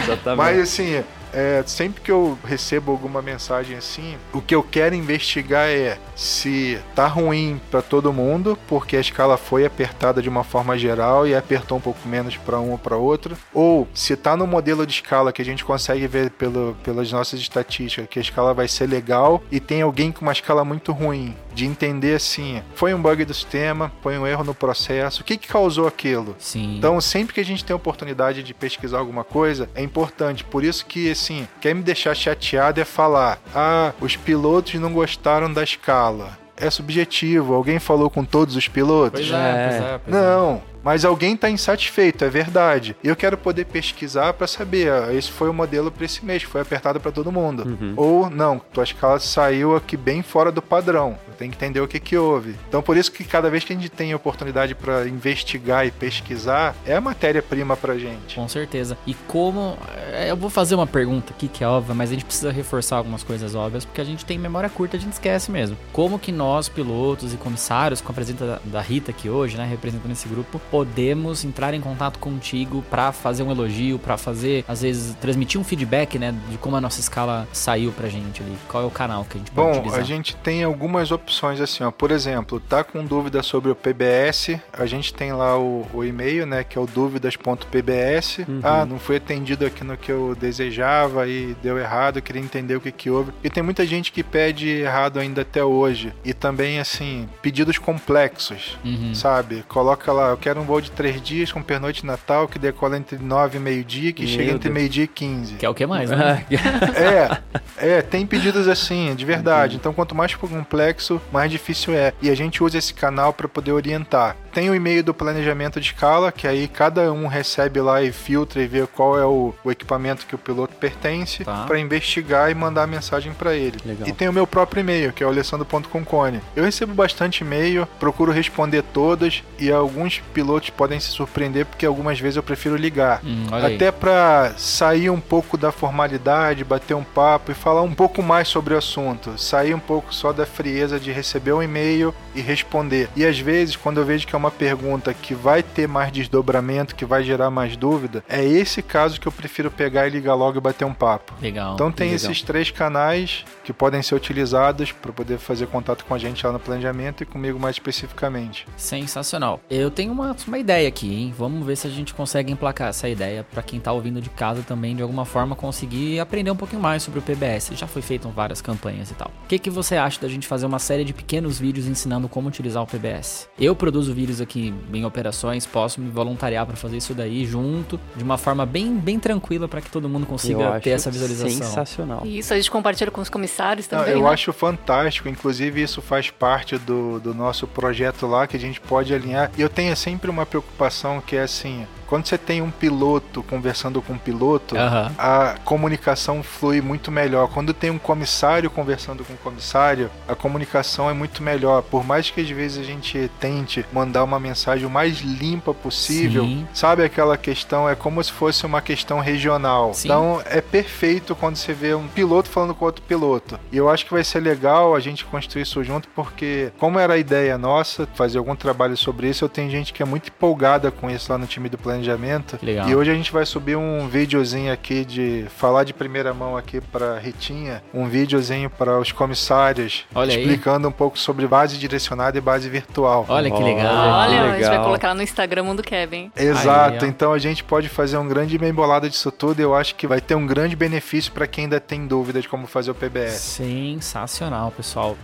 Exatamente. 0.03 0.37
Mas 0.37 0.59
assim, 0.59 1.03
é, 1.33 1.63
sempre 1.65 2.01
que 2.01 2.11
eu 2.11 2.37
recebo 2.43 2.91
alguma 2.91 3.21
mensagem 3.21 3.77
assim, 3.77 4.17
o 4.33 4.41
que 4.41 4.53
eu 4.53 4.63
quero 4.63 4.95
investigar 4.95 5.67
é 5.67 5.97
se 6.15 6.79
tá 6.95 7.07
ruim 7.07 7.59
para 7.69 7.81
todo 7.81 8.13
mundo, 8.13 8.57
porque 8.67 8.97
a 8.97 9.01
escala 9.01 9.37
foi 9.37 9.65
apertada 9.65 10.21
de 10.21 10.29
uma 10.29 10.43
forma 10.43 10.77
geral 10.77 11.27
e 11.27 11.35
apertou 11.35 11.77
um 11.77 11.81
pouco 11.81 12.07
menos 12.07 12.37
para 12.37 12.59
um 12.59 12.71
ou 12.71 12.77
para 12.77 12.97
outro, 12.97 13.37
ou 13.53 13.87
se 13.93 14.15
tá 14.15 14.35
no 14.35 14.45
modelo 14.45 14.85
de 14.85 14.93
escala 14.93 15.31
que 15.31 15.41
a 15.41 15.45
gente 15.45 15.63
consegue 15.65 16.07
ver 16.07 16.31
pelo, 16.31 16.75
pelas 16.83 17.11
nossas 17.11 17.39
estatísticas 17.39 18.07
que 18.09 18.19
a 18.19 18.21
escala 18.21 18.53
vai 18.53 18.67
ser 18.67 18.87
legal 18.87 19.41
e 19.51 19.59
tem 19.59 19.81
alguém 19.81 20.11
com 20.11 20.21
uma 20.21 20.31
escala 20.31 20.63
muito 20.63 20.91
ruim, 20.91 21.35
de 21.53 21.65
entender 21.65 22.15
assim, 22.15 22.61
foi 22.75 22.93
um 22.93 23.01
bug 23.01 23.25
do 23.25 23.33
sistema, 23.33 23.91
foi 24.01 24.17
um 24.17 24.25
erro 24.25 24.43
no 24.43 24.53
processo, 24.53 25.21
o 25.21 25.23
que 25.23 25.37
que 25.37 25.47
causou 25.47 25.87
aquilo? 25.87 26.35
Sim. 26.39 26.77
Então, 26.77 26.99
sempre 27.01 27.33
que 27.33 27.39
a 27.39 27.45
gente 27.45 27.63
tem 27.63 27.73
a 27.73 27.77
oportunidade 27.77 28.43
de 28.43 28.53
pesquisar 28.53 28.99
alguma 28.99 29.23
coisa, 29.23 29.69
é 29.75 29.81
importante. 29.81 30.43
Por 30.43 30.63
isso 30.63 30.85
que, 30.85 31.11
assim, 31.11 31.47
quer 31.59 31.73
me 31.73 31.81
deixar 31.81 32.15
chateado 32.15 32.79
é 32.79 32.85
falar: 32.85 33.39
ah, 33.53 33.93
os 33.99 34.15
pilotos 34.15 34.73
não 34.75 34.93
gostaram 34.93 35.51
da 35.51 35.63
escala. 35.63 36.39
É 36.55 36.69
subjetivo. 36.69 37.55
Alguém 37.55 37.79
falou 37.79 38.09
com 38.09 38.23
todos 38.23 38.55
os 38.55 38.67
pilotos? 38.67 39.27
Pois 39.27 39.31
é, 39.31 39.67
pois 39.67 39.81
é. 39.81 39.97
Pois 39.97 40.15
é. 40.15 40.21
Não, 40.21 40.61
mas 40.83 41.05
alguém 41.05 41.33
está 41.35 41.49
insatisfeito, 41.49 42.23
é 42.25 42.29
verdade. 42.29 42.95
E 43.03 43.07
eu 43.07 43.15
quero 43.15 43.37
poder 43.37 43.65
pesquisar 43.65 44.33
para 44.33 44.47
saber, 44.47 44.91
ah, 44.91 45.13
esse 45.13 45.31
foi 45.31 45.49
o 45.49 45.53
modelo 45.53 45.91
para 45.91 46.05
esse 46.05 46.23
mês, 46.25 46.43
foi 46.43 46.61
apertado 46.61 46.99
para 46.99 47.11
todo 47.11 47.31
mundo. 47.31 47.63
Uhum. 47.67 47.93
Ou 47.97 48.29
não, 48.29 48.59
tua 48.59 48.83
escala 48.83 49.19
saiu 49.19 49.75
aqui 49.75 49.95
bem 49.97 50.21
fora 50.21 50.51
do 50.51 50.61
padrão. 50.61 51.17
Eu 51.27 51.33
tenho 51.35 51.51
que 51.51 51.57
entender 51.57 51.81
o 51.81 51.87
que 51.87 51.99
que 51.99 52.17
houve. 52.17 52.55
Então 52.67 52.81
por 52.81 52.97
isso 52.97 53.11
que 53.11 53.23
cada 53.23 53.49
vez 53.49 53.63
que 53.63 53.73
a 53.73 53.75
gente 53.75 53.89
tem 53.89 54.13
oportunidade 54.15 54.73
para 54.75 55.07
investigar 55.07 55.85
e 55.85 55.91
pesquisar, 55.91 56.75
é 56.85 56.95
a 56.95 57.01
matéria-prima 57.01 57.75
pra 57.77 57.97
gente. 57.97 58.35
Com 58.35 58.47
certeza. 58.47 58.97
E 59.05 59.13
como. 59.27 59.77
é, 60.13 60.29
Eu 60.31 60.35
vou 60.37 60.49
fazer 60.49 60.75
uma 60.75 60.87
pergunta 60.87 61.33
aqui 61.33 61.47
que 61.47 61.63
é 61.63 61.67
óbvia, 61.67 61.93
mas 61.95 62.09
a 62.09 62.13
gente 62.13 62.25
precisa 62.25 62.51
reforçar 62.51 62.97
algumas 62.97 63.23
coisas 63.23 63.55
óbvias, 63.55 63.85
porque 63.85 64.01
a 64.01 64.03
gente 64.03 64.25
tem 64.25 64.37
memória 64.37 64.69
curta, 64.69 64.97
a 64.97 64.99
gente 64.99 65.13
esquece 65.13 65.51
mesmo. 65.51 65.77
Como 65.93 66.17
que 66.19 66.31
nós, 66.31 66.67
pilotos 66.69 67.33
e 67.33 67.37
comissários, 67.37 68.01
com 68.01 68.11
a 68.11 68.15
presença 68.15 68.45
da- 68.45 68.59
da 68.65 68.81
Rita 68.81 69.11
aqui 69.11 69.29
hoje, 69.29 69.57
né, 69.57 69.65
representando 69.69 70.11
esse 70.11 70.27
grupo, 70.27 70.59
podemos 70.71 71.43
entrar 71.43 71.73
em 71.73 71.81
contato 71.81 72.17
contigo 72.17 72.81
pra 72.89 73.11
fazer 73.11 73.43
um 73.43 73.51
elogio, 73.51 73.99
pra 73.99 74.17
fazer, 74.17 74.63
às 74.67 74.81
vezes, 74.81 75.13
transmitir 75.15 75.59
um 75.59 75.63
feedback, 75.63 76.17
né, 76.17 76.33
de 76.49 76.57
como 76.57 76.77
a 76.77 76.81
nossa 76.81 77.01
escala 77.01 77.45
saiu 77.51 77.91
pra 77.91 78.07
gente 78.07 78.41
ali. 78.41 78.57
Qual 78.69 78.83
é 78.83 78.85
o 78.85 78.89
canal 78.89 79.25
que 79.25 79.37
a 79.37 79.39
gente 79.39 79.51
pode 79.51 79.67
Bom, 79.67 79.77
utilizar? 79.79 79.99
a 79.99 80.03
gente 80.03 80.35
tem 80.37 80.63
algumas 80.63 81.11
opções 81.11 81.59
assim, 81.59 81.83
ó. 81.83 81.91
Por 81.91 82.09
exemplo, 82.09 82.59
tá 82.59 82.83
com 82.83 83.03
dúvida 83.03 83.43
sobre 83.43 83.69
o 83.69 83.75
PBS, 83.75 84.57
a 84.71 84.85
gente 84.85 85.13
tem 85.13 85.33
lá 85.33 85.59
o, 85.59 85.85
o 85.93 86.03
e-mail, 86.05 86.45
né, 86.45 86.63
que 86.63 86.77
é 86.77 86.81
o 86.81 86.87
dúvidas.pbs. 86.87 88.37
Uhum. 88.47 88.61
Ah, 88.63 88.85
não 88.85 88.97
fui 88.97 89.17
atendido 89.17 89.65
aqui 89.65 89.83
no 89.83 89.97
que 89.97 90.11
eu 90.11 90.35
desejava 90.39 91.27
e 91.27 91.53
deu 91.61 91.77
errado, 91.77 92.17
eu 92.17 92.21
queria 92.21 92.41
entender 92.41 92.75
o 92.75 92.81
que 92.81 92.91
que 92.91 93.09
houve. 93.09 93.33
E 93.43 93.49
tem 93.49 93.61
muita 93.61 93.85
gente 93.85 94.11
que 94.11 94.23
pede 94.23 94.69
errado 94.69 95.19
ainda 95.19 95.41
até 95.41 95.63
hoje. 95.63 96.13
E 96.23 96.33
também, 96.33 96.79
assim, 96.79 97.27
pedidos 97.41 97.77
complexos. 97.77 98.77
Uhum. 98.85 99.13
Sabe? 99.13 99.63
Coloca 99.67 100.11
lá, 100.13 100.29
eu 100.29 100.37
quero 100.37 100.60
um 100.61 100.65
voo 100.65 100.81
de 100.81 100.91
três 100.91 101.21
dias 101.21 101.51
com 101.51 101.61
pernoite 101.61 102.01
de 102.01 102.07
Natal 102.07 102.47
que 102.47 102.57
decola 102.57 102.97
entre 102.97 103.17
9 103.17 103.57
e 103.57 103.61
meio-dia, 103.61 104.13
que 104.13 104.23
Meu 104.23 104.31
chega 104.31 104.51
entre 104.51 104.69
Deus. 104.69 104.73
meio-dia 104.73 105.03
e 105.03 105.07
15. 105.07 105.55
Que 105.55 105.65
é 105.65 105.69
o 105.69 105.73
que 105.73 105.85
mais, 105.85 106.09
né? 106.09 106.45
É, 106.95 107.97
é, 107.97 108.01
tem 108.01 108.25
pedidos 108.25 108.67
assim, 108.67 109.15
de 109.15 109.25
verdade. 109.25 109.75
Então, 109.75 109.93
quanto 109.93 110.13
mais 110.13 110.35
complexo, 110.35 111.21
mais 111.31 111.51
difícil 111.51 111.93
é. 111.93 112.13
E 112.21 112.29
a 112.29 112.35
gente 112.35 112.63
usa 112.63 112.77
esse 112.77 112.93
canal 112.93 113.33
para 113.33 113.47
poder 113.47 113.71
orientar. 113.71 114.35
Tem 114.53 114.69
o 114.69 114.75
e-mail 114.75 115.03
do 115.03 115.13
planejamento 115.13 115.79
de 115.79 115.87
escala, 115.87 116.31
que 116.31 116.47
aí 116.47 116.67
cada 116.67 117.11
um 117.13 117.27
recebe 117.27 117.79
lá 117.79 118.01
e 118.01 118.11
filtra 118.11 118.61
e 118.61 118.67
vê 118.67 118.85
qual 118.85 119.17
é 119.17 119.25
o, 119.25 119.53
o 119.63 119.71
equipamento 119.71 120.25
que 120.25 120.35
o 120.35 120.37
piloto 120.37 120.75
pertence, 120.75 121.43
Tá. 121.45 121.63
para 121.65 121.79
investigar 121.79 122.51
e 122.51 122.55
mandar 122.55 122.83
a 122.83 122.87
mensagem 122.87 123.33
para 123.33 123.55
ele. 123.55 123.77
Legal. 123.85 124.07
E 124.07 124.11
tem 124.11 124.27
o 124.27 124.33
meu 124.33 124.45
próprio 124.45 124.81
e-mail, 124.81 125.13
que 125.13 125.23
é 125.23 125.25
o 125.25 125.29
alessandro.concone. 125.29 126.41
Eu 126.55 126.63
recebo 126.63 126.93
bastante 126.93 127.41
e-mail, 127.43 127.87
procuro 127.99 128.31
responder 128.31 128.81
todas 128.93 129.43
e 129.57 129.71
alguns 129.71 130.19
pilotos 130.33 130.69
podem 130.69 130.99
se 130.99 131.09
surpreender 131.09 131.65
porque 131.65 131.85
algumas 131.85 132.19
vezes 132.19 132.35
eu 132.37 132.43
prefiro 132.43 132.75
ligar. 132.75 133.21
Hum. 133.23 133.45
Até 133.51 133.91
pra 133.91 134.53
sair 134.57 135.09
um 135.09 135.19
pouco 135.19 135.57
da 135.57 135.71
formalidade, 135.71 136.63
bater 136.63 136.93
um 136.93 137.03
papo 137.03 137.51
e 137.51 137.55
falar 137.55 137.81
um 137.81 137.93
pouco 137.93 138.21
mais 138.21 138.47
sobre 138.47 138.73
o 138.73 138.77
assunto. 138.77 139.37
Sair 139.37 139.73
um 139.73 139.79
pouco 139.79 140.13
só 140.13 140.33
da 140.33 140.45
frieza 140.45 140.99
de 140.99 141.11
receber 141.11 141.53
um 141.53 141.63
e-mail 141.63 142.13
e 142.35 142.41
responder. 142.41 143.09
E 143.15 143.25
às 143.25 143.39
vezes, 143.39 143.75
quando 143.75 143.99
eu 143.99 144.05
vejo 144.05 144.27
que 144.27 144.35
é 144.35 144.40
uma 144.41 144.51
pergunta 144.51 145.13
que 145.13 145.35
vai 145.35 145.61
ter 145.61 145.87
mais 145.87 146.11
desdobramento, 146.11 146.95
que 146.95 147.05
vai 147.05 147.23
gerar 147.23 147.51
mais 147.51 147.77
dúvida, 147.77 148.23
é 148.27 148.43
esse 148.43 148.81
caso 148.81 149.21
que 149.21 149.27
eu 149.27 149.31
prefiro 149.31 149.69
pegar 149.69 150.07
e 150.07 150.09
ligar 150.09 150.33
logo 150.33 150.57
e 150.57 150.61
bater 150.61 150.83
um 150.83 150.93
papo. 150.93 151.33
Legal. 151.39 151.75
Então 151.75 151.91
tem 151.91 152.11
legal. 152.11 152.15
esses 152.15 152.41
três 152.41 152.71
canais 152.71 153.45
que 153.63 153.71
podem 153.71 154.01
ser 154.01 154.15
utilizados 154.15 154.91
para 154.91 155.11
poder 155.11 155.37
fazer 155.37 155.67
contato 155.67 156.03
com 156.05 156.13
a 156.15 156.17
gente 156.17 156.45
lá 156.45 156.51
no 156.51 156.59
planejamento 156.59 157.21
e 157.21 157.25
comigo 157.25 157.59
mais 157.59 157.75
especificamente. 157.75 158.65
Sensacional. 158.75 159.59
Eu 159.69 159.91
tenho 159.91 160.11
uma, 160.11 160.35
uma 160.47 160.57
ideia 160.57 160.87
aqui, 160.87 161.13
hein? 161.13 161.33
Vamos 161.37 161.65
ver 161.65 161.75
se 161.75 161.85
a 161.85 161.89
gente 161.89 162.13
consegue 162.13 162.51
emplacar 162.51 162.89
essa 162.89 163.07
ideia 163.07 163.45
pra 163.51 163.61
quem 163.61 163.79
tá 163.79 163.91
ouvindo 163.91 164.21
de 164.21 164.29
casa 164.29 164.63
também, 164.63 164.95
de 164.95 165.03
alguma 165.03 165.25
forma, 165.25 165.55
conseguir 165.55 166.19
aprender 166.19 166.49
um 166.49 166.55
pouquinho 166.55 166.81
mais 166.81 167.03
sobre 167.03 167.19
o 167.19 167.21
PBS. 167.21 167.71
Já 167.75 167.85
foi 167.85 168.01
feito 168.01 168.27
várias 168.29 168.61
campanhas 168.61 169.11
e 169.11 169.13
tal. 169.13 169.31
O 169.43 169.47
que, 169.47 169.59
que 169.59 169.69
você 169.69 169.97
acha 169.97 170.19
da 170.19 170.27
gente 170.27 170.47
fazer 170.47 170.65
uma 170.65 170.79
série 170.79 171.03
de 171.03 171.13
pequenos 171.13 171.59
vídeos 171.59 171.85
ensinando 171.85 172.27
como 172.27 172.47
utilizar 172.47 172.81
o 172.81 172.87
PBS? 172.87 173.49
Eu 173.59 173.75
produzo 173.75 174.13
vídeos 174.13 174.30
aqui 174.39 174.73
em 174.93 175.03
operações, 175.03 175.65
posso 175.65 175.99
me 175.99 176.09
voluntariar 176.09 176.65
pra 176.65 176.75
fazer 176.75 176.97
isso 176.97 177.13
daí 177.13 177.45
junto, 177.45 177.99
de 178.15 178.23
uma 178.23 178.37
forma 178.37 178.65
bem, 178.65 178.95
bem 178.95 179.19
tranquila 179.19 179.67
pra 179.67 179.81
que 179.81 179.89
todo 179.89 180.07
mundo 180.07 180.25
consiga 180.25 180.79
ter 180.79 180.91
essa 180.91 181.09
visualização. 181.11 181.67
Sensacional. 181.67 182.21
E 182.23 182.37
isso 182.37 182.53
a 182.53 182.57
gente 182.57 182.69
compartilha 182.71 183.11
com 183.11 183.19
os 183.21 183.29
comissários 183.29 183.89
Não, 183.89 183.99
também. 183.99 184.13
eu 184.13 184.21
né? 184.21 184.29
acho 184.29 184.53
fantástico, 184.53 185.27
inclusive 185.27 185.81
isso 185.81 186.01
faz 186.01 186.29
parte 186.29 186.77
do, 186.77 187.19
do 187.19 187.33
nosso 187.33 187.65
projeto 187.67 188.27
lá 188.27 188.45
que 188.47 188.55
a 188.55 188.59
gente 188.59 188.79
pode 188.79 189.13
alinhar. 189.13 189.51
E 189.57 189.61
eu 189.61 189.69
tenho 189.69 189.95
sempre 189.97 190.29
uma 190.29 190.45
preocupação 190.45 191.19
que 191.19 191.35
é 191.35 191.41
assim: 191.41 191.85
quando 192.07 192.27
você 192.27 192.37
tem 192.37 192.61
um 192.61 192.69
piloto 192.69 193.41
conversando 193.43 194.01
com 194.01 194.13
um 194.13 194.17
piloto, 194.17 194.75
Aham. 194.77 195.11
a 195.17 195.55
comunicação 195.63 196.43
flui 196.43 196.81
muito 196.81 197.09
melhor. 197.09 197.47
Quando 197.47 197.73
tem 197.73 197.89
um 197.89 197.97
comissário 197.97 198.69
conversando 198.69 199.23
com 199.23 199.31
um 199.31 199.37
comissário, 199.37 200.11
a 200.27 200.35
comunicação 200.35 201.09
é 201.09 201.13
muito 201.13 201.41
melhor. 201.41 201.81
Por 201.83 202.03
mais 202.05 202.29
que 202.29 202.41
às 202.41 202.49
vezes 202.49 202.79
a 202.79 202.83
gente 202.83 203.31
tente 203.39 203.85
mandar 203.93 204.20
dar 204.21 204.25
uma 204.25 204.39
mensagem 204.39 204.85
o 204.85 204.89
mais 204.89 205.19
limpa 205.19 205.73
possível. 205.73 206.43
Sim. 206.43 206.67
Sabe 206.73 207.03
aquela 207.03 207.37
questão? 207.37 207.89
É 207.89 207.95
como 207.95 208.23
se 208.23 208.31
fosse 208.31 208.65
uma 208.65 208.81
questão 208.81 209.19
regional. 209.19 209.93
Sim. 209.93 210.07
Então 210.07 210.41
é 210.45 210.61
perfeito 210.61 211.35
quando 211.35 211.55
você 211.55 211.73
vê 211.73 211.93
um 211.93 212.07
piloto 212.07 212.49
falando 212.49 212.75
com 212.75 212.85
outro 212.85 213.01
piloto. 213.03 213.59
E 213.71 213.77
eu 213.77 213.89
acho 213.89 214.05
que 214.05 214.13
vai 214.13 214.23
ser 214.23 214.39
legal 214.39 214.95
a 214.95 214.99
gente 214.99 215.25
construir 215.25 215.63
isso 215.63 215.83
junto, 215.83 216.07
porque, 216.09 216.71
como 216.77 216.99
era 216.99 217.13
a 217.13 217.17
ideia 217.17 217.57
nossa, 217.57 218.07
fazer 218.13 218.37
algum 218.37 218.55
trabalho 218.55 218.95
sobre 218.95 219.27
isso, 219.27 219.43
eu 219.43 219.49
tenho 219.49 219.69
gente 219.69 219.91
que 219.91 220.03
é 220.03 220.05
muito 220.05 220.27
empolgada 220.27 220.91
com 220.91 221.09
isso 221.09 221.31
lá 221.31 221.37
no 221.37 221.47
time 221.47 221.67
do 221.69 221.77
planejamento. 221.77 222.59
Legal. 222.61 222.87
E 222.87 222.95
hoje 222.95 223.11
a 223.11 223.15
gente 223.15 223.31
vai 223.31 223.45
subir 223.45 223.75
um 223.75 224.07
videozinho 224.07 224.71
aqui 224.71 225.03
de 225.03 225.45
falar 225.57 225.83
de 225.83 225.93
primeira 225.93 226.33
mão 226.33 226.55
aqui 226.55 226.79
para 226.79 227.17
Ritinha, 227.17 227.83
um 227.93 228.07
videozinho 228.07 228.69
para 228.69 228.99
os 228.99 229.11
comissários, 229.11 230.05
Olha 230.13 230.33
aí. 230.33 230.41
explicando 230.41 230.87
um 230.87 230.91
pouco 230.91 231.17
sobre 231.17 231.47
base 231.47 231.77
direcionada 231.77 232.37
e 232.37 232.41
base 232.41 232.69
virtual. 232.69 233.25
Olha 233.27 233.49
que 233.49 233.63
legal. 233.63 234.10
Olha, 234.11 234.41
a 234.41 234.57
gente 234.57 234.67
vai 234.67 234.83
colocar 234.83 235.07
lá 235.09 235.15
no 235.15 235.21
Instagram 235.23 235.63
Mundo 235.63 235.83
Kevin. 235.83 236.31
Exato, 236.35 237.05
Aí, 237.05 237.09
então 237.09 237.33
a 237.33 237.39
gente 237.39 237.63
pode 237.63 237.89
fazer 237.89 238.17
um 238.17 238.27
grande 238.27 238.57
bem 238.57 238.73
bolado 238.73 239.09
disso 239.09 239.31
tudo 239.31 239.59
e 239.59 239.63
eu 239.63 239.75
acho 239.75 239.95
que 239.95 240.07
vai 240.07 240.21
ter 240.21 240.35
um 240.35 240.45
grande 240.45 240.75
benefício 240.75 241.31
para 241.31 241.47
quem 241.47 241.65
ainda 241.65 241.79
tem 241.79 242.05
dúvida 242.07 242.41
de 242.41 242.47
como 242.47 242.67
fazer 242.67 242.91
o 242.91 242.95
PBS. 242.95 243.39
Sensacional, 243.41 244.71
pessoal. 244.71 245.17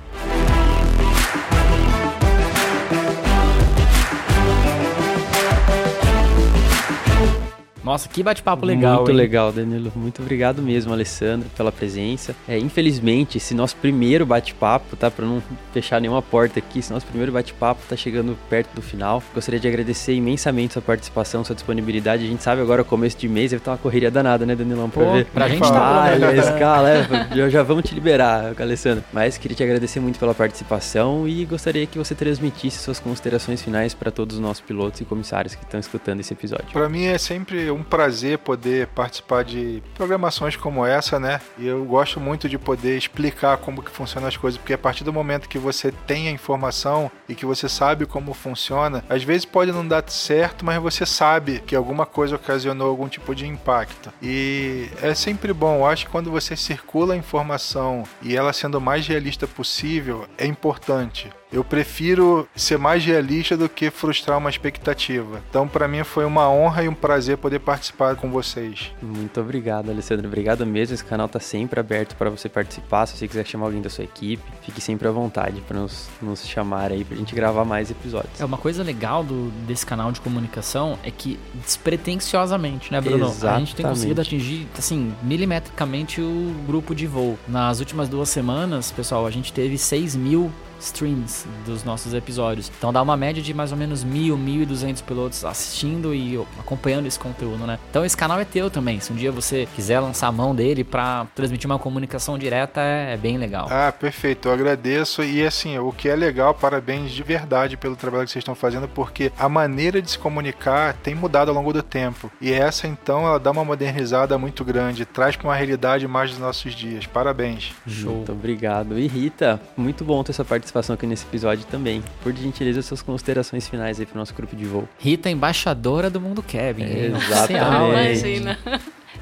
Nossa, 7.87 8.09
que 8.09 8.21
bate-papo 8.21 8.65
legal, 8.65 8.97
Muito 8.97 9.11
hein? 9.11 9.15
legal, 9.17 9.49
Danilo. 9.49 9.93
Muito 9.95 10.21
obrigado 10.21 10.61
mesmo, 10.61 10.91
Alessandro, 10.91 11.47
pela 11.55 11.71
presença. 11.71 12.35
É, 12.45 12.57
infelizmente, 12.59 13.37
esse 13.37 13.53
nosso 13.55 13.77
primeiro 13.77 14.25
bate-papo, 14.25 14.97
tá? 14.97 15.09
Pra 15.09 15.25
não 15.25 15.41
fechar 15.71 16.01
nenhuma 16.01 16.21
porta 16.21 16.59
aqui, 16.59 16.79
esse 16.79 16.91
nosso 16.91 17.05
primeiro 17.05 17.31
bate-papo 17.31 17.81
tá 17.87 17.95
chegando 17.95 18.37
perto 18.49 18.75
do 18.75 18.81
final. 18.81 19.23
Gostaria 19.33 19.57
de 19.57 19.69
agradecer 19.69 20.13
imensamente 20.13 20.73
sua 20.73 20.81
participação, 20.81 21.45
sua 21.45 21.55
disponibilidade. 21.55 22.25
A 22.25 22.27
gente 22.27 22.43
sabe 22.43 22.61
agora, 22.61 22.83
começo 22.83 23.17
de 23.17 23.29
mês, 23.29 23.51
deve 23.51 23.61
estar 23.61 23.71
uma 23.71 23.77
correria 23.77 24.11
danada, 24.11 24.45
né, 24.45 24.53
Danilão? 24.53 24.89
Pra 24.89 25.05
Pô, 25.05 25.11
ver. 25.13 25.25
pra 25.27 25.47
gente 25.47 25.59
fala. 25.59 26.17
tá 26.19 26.27
Ah, 26.27 26.35
escala, 26.35 26.89
é, 26.89 27.07
já, 27.37 27.49
já 27.49 27.63
vamos 27.63 27.85
te 27.85 27.95
liberar, 27.95 28.53
Alessandro. 28.59 29.01
Mas 29.13 29.37
queria 29.37 29.55
te 29.55 29.63
agradecer 29.63 30.01
muito 30.01 30.19
pela 30.19 30.35
participação 30.35 31.25
e 31.25 31.45
gostaria 31.45 31.85
que 31.87 31.97
você 31.97 32.13
transmitisse 32.13 32.79
suas 32.79 32.99
considerações 32.99 33.61
finais 33.61 33.93
para 33.93 34.11
todos 34.11 34.35
os 34.35 34.41
nossos 34.41 34.59
pilotos 34.59 34.99
e 34.99 35.05
comissários 35.05 35.55
que 35.55 35.63
estão 35.63 35.79
escutando 35.79 36.19
esse 36.19 36.33
episódio. 36.33 36.67
Para 36.73 36.89
mim 36.89 37.05
é 37.05 37.17
sempre 37.17 37.76
um 37.77 37.83
prazer 37.83 38.39
poder 38.39 38.87
participar 38.87 39.43
de 39.43 39.81
programações 39.95 40.55
como 40.55 40.85
essa, 40.85 41.19
né? 41.19 41.39
E 41.57 41.67
eu 41.67 41.83
gosto 41.85 42.19
muito 42.19 42.49
de 42.49 42.57
poder 42.57 42.97
explicar 42.97 43.57
como 43.57 43.81
que 43.81 43.91
funcionam 43.91 44.27
as 44.27 44.37
coisas, 44.37 44.57
porque 44.57 44.73
a 44.73 44.77
partir 44.77 45.03
do 45.03 45.13
momento 45.13 45.47
que 45.47 45.57
você 45.57 45.91
tem 45.91 46.27
a 46.27 46.31
informação 46.31 47.11
e 47.29 47.35
que 47.35 47.45
você 47.45 47.69
sabe 47.69 48.05
como 48.05 48.33
funciona, 48.33 49.03
às 49.09 49.23
vezes 49.23 49.45
pode 49.45 49.71
não 49.71 49.87
dar 49.87 50.03
certo, 50.09 50.65
mas 50.65 50.81
você 50.81 51.05
sabe 51.05 51.59
que 51.59 51.75
alguma 51.75 52.05
coisa 52.05 52.35
ocasionou 52.35 52.89
algum 52.89 53.07
tipo 53.07 53.33
de 53.35 53.47
impacto. 53.47 54.11
E 54.21 54.89
é 55.01 55.13
sempre 55.13 55.53
bom, 55.53 55.77
eu 55.77 55.85
acho 55.85 56.05
que 56.05 56.11
quando 56.11 56.31
você 56.31 56.55
circula 56.55 57.13
a 57.13 57.17
informação 57.17 58.03
e 58.21 58.35
ela 58.35 58.53
sendo 58.53 58.77
o 58.77 58.81
mais 58.81 59.07
realista 59.07 59.47
possível, 59.47 60.25
é 60.37 60.45
importante. 60.45 61.29
Eu 61.51 61.63
prefiro 61.63 62.47
ser 62.55 62.77
mais 62.77 63.05
realista 63.05 63.55
do 63.55 63.69
que 63.69 63.89
frustrar 63.89 64.37
uma 64.37 64.49
expectativa. 64.49 65.41
Então, 65.49 65.65
para 65.67 65.87
mim, 65.87 66.03
foi 66.03 66.25
uma 66.25 66.49
honra 66.49 66.83
e 66.83 66.89
um 66.89 66.93
prazer 66.93 67.37
poder 67.37 67.59
participar 67.67 68.15
com 68.15 68.31
vocês. 68.31 68.93
Muito 69.01 69.41
obrigado, 69.41 69.91
Alessandro. 69.91 70.25
Obrigado 70.25 70.65
mesmo. 70.65 70.93
Esse 70.93 71.03
canal 71.03 71.27
tá 71.27 71.37
sempre 71.37 71.77
aberto 71.77 72.15
para 72.15 72.29
você 72.29 72.47
participar. 72.47 73.05
Se 73.05 73.17
você 73.17 73.27
quiser 73.27 73.45
chamar 73.45 73.65
alguém 73.65 73.81
da 73.81 73.89
sua 73.89 74.05
equipe, 74.05 74.41
fique 74.61 74.79
sempre 74.79 75.05
à 75.05 75.11
vontade 75.11 75.59
para 75.59 75.77
nos, 75.77 76.07
nos 76.21 76.47
chamar 76.47 76.93
aí 76.93 77.03
pra 77.03 77.17
gente 77.17 77.35
gravar 77.35 77.65
mais 77.65 77.91
episódios. 77.91 78.39
É 78.39 78.45
uma 78.45 78.57
coisa 78.57 78.83
legal 78.83 79.21
do, 79.21 79.51
desse 79.67 79.85
canal 79.85 80.13
de 80.13 80.21
comunicação 80.21 80.97
é 81.03 81.11
que 81.11 81.37
despretensiosamente, 81.55 82.89
né, 82.89 83.01
Bruno? 83.01 83.25
A 83.25 83.27
gente 83.27 83.35
tem 83.35 83.49
Exatamente. 83.59 83.83
conseguido 83.89 84.21
atingir, 84.21 84.67
assim, 84.77 85.13
milimetricamente 85.21 86.21
o 86.21 86.55
grupo 86.65 86.95
de 86.95 87.05
voo. 87.05 87.37
Nas 87.49 87.81
últimas 87.81 88.07
duas 88.07 88.29
semanas, 88.29 88.93
pessoal, 88.93 89.27
a 89.27 89.31
gente 89.31 89.51
teve 89.51 89.77
6 89.77 90.15
mil 90.15 90.49
streams 90.79 91.45
dos 91.65 91.83
nossos 91.83 92.13
episódios. 92.13 92.71
Então 92.77 92.91
dá 92.93 93.01
uma 93.01 93.17
média 93.17 93.41
de 93.41 93.53
mais 93.53 93.71
ou 93.71 93.77
menos 93.77 94.03
mil, 94.03 94.37
mil 94.37 94.61
e 94.61 94.65
duzentos 94.65 95.01
pilotos 95.01 95.43
assistindo 95.43 96.13
e 96.13 96.37
acompanhando 96.59 97.05
esse 97.05 97.19
conteúdo, 97.19 97.65
né? 97.65 97.79
Então 97.89 98.05
esse 98.05 98.15
canal 98.15 98.39
é 98.39 98.45
teu 98.45 98.69
também. 98.69 98.99
Se 98.99 99.11
um 99.11 99.15
dia 99.15 99.31
você 99.31 99.67
quiser 99.75 99.99
lançar 99.99 100.27
a 100.27 100.31
mão 100.31 100.55
dele 100.55 100.83
pra 100.83 101.27
transmitir 101.35 101.69
uma 101.69 101.79
comunicação 101.79 102.37
direta, 102.37 102.81
é, 102.81 103.13
é 103.13 103.17
bem 103.17 103.37
legal. 103.37 103.67
Ah, 103.69 103.91
perfeito. 103.91 104.47
Eu 104.47 104.53
agradeço. 104.53 105.23
E 105.23 105.45
assim, 105.45 105.77
o 105.77 105.91
que 105.91 106.09
é 106.09 106.15
legal, 106.15 106.53
parabéns 106.53 107.11
de 107.11 107.23
verdade 107.23 107.77
pelo 107.77 107.95
trabalho 107.95 108.25
que 108.25 108.31
vocês 108.31 108.41
estão 108.41 108.55
fazendo, 108.55 108.87
porque 108.87 109.31
a 109.37 109.49
maneira 109.49 110.01
de 110.01 110.11
se 110.11 110.19
comunicar 110.19 110.93
tem 110.93 111.15
mudado 111.15 111.49
ao 111.49 111.55
longo 111.55 111.73
do 111.73 111.83
tempo. 111.83 112.31
E 112.41 112.51
essa, 112.51 112.87
então, 112.87 113.25
ela 113.25 113.39
dá 113.39 113.51
uma 113.51 113.65
modernizada 113.65 114.37
muito 114.37 114.63
grande, 114.63 115.05
traz 115.05 115.35
para 115.35 115.47
uma 115.47 115.55
realidade 115.55 116.07
mais 116.07 116.31
dos 116.31 116.39
nossos 116.39 116.73
dias. 116.73 117.05
Parabéns. 117.05 117.73
Show. 117.87 118.15
Muito 118.15 118.31
obrigado. 118.31 118.97
E 118.97 119.07
Rita, 119.07 119.59
muito 119.75 120.03
bom 120.03 120.23
ter 120.23 120.33
sua 120.33 120.45
participação 120.67 120.93
aqui 120.95 121.05
nesse 121.07 121.25
episódio 121.25 121.65
também. 121.65 122.03
Por 122.21 122.33
gentileza, 122.33 122.81
suas 122.81 123.01
considerações 123.01 123.67
finais 123.67 123.99
aí 123.99 124.05
pro 124.05 124.17
nosso 124.17 124.33
grupo 124.33 124.55
de 124.55 124.65
voo. 124.65 124.87
Rita, 124.99 125.29
embaixadora 125.29 126.09
do 126.09 126.19
Mundo 126.19 126.43
Kevin. 126.43 126.83
hein? 126.83 127.13
Exatamente. 127.15 128.19
Imagina. 128.19 128.57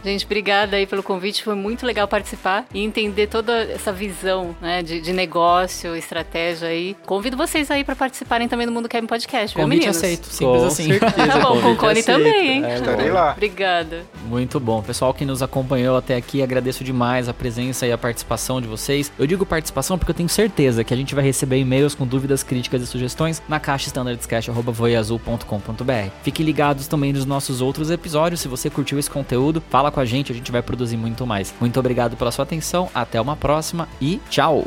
Gente, 0.05 0.23
obrigada 0.25 0.77
aí 0.77 0.85
pelo 0.85 1.01
convite. 1.01 1.43
Foi 1.43 1.55
muito 1.55 1.83
legal 1.85 2.07
participar 2.07 2.65
e 2.73 2.83
entender 2.83 3.25
toda 3.27 3.63
essa 3.63 3.91
visão 3.91 4.55
né, 4.61 4.83
de, 4.83 5.01
de 5.01 5.11
negócio, 5.11 5.95
estratégia 5.95 6.67
aí. 6.67 6.95
Convido 7.05 7.35
vocês 7.35 7.71
aí 7.71 7.83
para 7.83 7.95
participarem 7.95 8.47
também 8.47 8.67
do 8.67 8.71
Mundo 8.71 8.87
Kevin 8.87 9.07
Podcast, 9.07 9.55
viu, 9.55 9.63
Convite 9.63 9.79
meninos? 9.79 9.97
aceito, 9.97 10.27
simples 10.27 10.61
Com 10.61 10.67
assim. 10.67 10.87
certeza, 10.99 11.27
Tá 11.27 11.39
bom, 11.39 11.59
com 11.59 11.71
o 11.71 11.75
Cone 11.75 11.99
aceito. 11.99 12.05
também, 12.05 12.51
hein? 12.51 12.63
É, 12.65 12.75
Estarei 12.75 13.09
lá. 13.09 13.31
Obrigada. 13.31 14.03
Muito 14.27 14.59
bom. 14.59 14.83
Pessoal 14.83 15.11
que 15.11 15.25
nos 15.25 15.41
acompanhou 15.41 15.97
até 15.97 16.15
aqui, 16.15 16.43
agradeço 16.43 16.83
demais 16.83 17.27
a 17.27 17.33
presença 17.33 17.87
e 17.87 17.91
a 17.91 17.97
participação 17.97 18.61
de 18.61 18.67
vocês. 18.67 19.11
Eu 19.17 19.25
digo 19.25 19.43
participação 19.43 19.97
porque 19.97 20.11
eu 20.11 20.15
tenho 20.15 20.29
certeza 20.29 20.83
que 20.83 20.93
a 20.93 20.97
gente 20.97 21.15
vai 21.15 21.23
receber 21.23 21.57
e-mails 21.57 21.95
com 21.95 22.05
dúvidas, 22.05 22.43
críticas 22.43 22.83
e 22.83 22.87
sugestões 22.87 23.41
na 23.49 23.59
caixa 23.59 23.87
standardscast.voiazul.com.br. 23.87 26.09
Fiquem 26.21 26.45
ligados 26.45 26.87
também 26.87 27.11
nos 27.11 27.25
nossos 27.25 27.59
outros 27.61 27.89
episódios. 27.89 28.41
Se 28.41 28.47
você 28.47 28.69
curtiu 28.69 28.99
esse 28.99 29.09
conteúdo, 29.09 29.63
fala 29.69 29.94
com 29.95 30.01
a 30.01 30.05
gente, 30.05 30.31
a 30.33 30.35
gente 30.35 30.51
vai 30.51 30.61
produzir 30.61 30.97
muito 30.97 31.25
mais. 31.25 31.55
Muito 31.59 31.79
obrigado 31.79 32.17
pela 32.17 32.29
sua 32.29 32.43
atenção, 32.43 32.89
até 32.93 33.19
uma 33.19 33.37
próxima 33.37 33.87
e 34.01 34.19
tchau! 34.29 34.65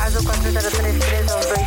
Azul 0.00 0.24
4033 0.24 1.32
aos 1.32 1.46
dois. 1.46 1.60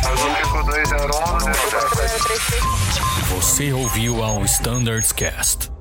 Você 3.28 3.72
ouviu 3.72 4.22
ao 4.24 4.42
Standards 4.44 5.12
Cast. 5.12 5.73